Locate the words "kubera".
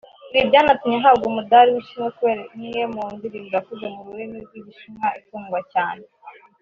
2.17-2.41